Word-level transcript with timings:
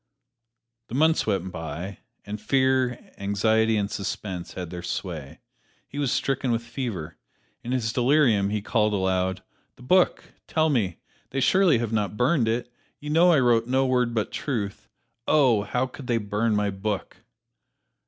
The 0.87 0.95
months 0.95 1.27
went 1.27 1.51
by, 1.51 1.99
and 2.25 2.41
fear, 2.41 3.11
anxiety 3.19 3.77
and 3.77 3.91
suspense 3.91 4.53
had 4.53 4.71
their 4.71 4.81
sway. 4.81 5.41
He 5.87 5.99
was 5.99 6.11
stricken 6.11 6.49
with 6.51 6.63
fever. 6.63 7.17
In 7.63 7.71
his 7.71 7.93
delirium 7.93 8.49
he 8.49 8.63
called 8.63 8.93
aloud, 8.93 9.43
"The 9.75 9.83
book 9.83 10.33
tell 10.47 10.71
me 10.71 10.97
they 11.29 11.39
surely 11.39 11.77
have 11.77 11.93
not 11.93 12.17
burned 12.17 12.47
it 12.47 12.73
you 12.99 13.11
know 13.11 13.31
I 13.31 13.39
wrote 13.39 13.67
no 13.67 13.85
word 13.85 14.15
but 14.15 14.31
truth 14.31 14.89
oh, 15.27 15.61
how 15.61 15.85
could 15.85 16.07
they 16.07 16.17
burn 16.17 16.55
my 16.55 16.71
book!" 16.71 17.17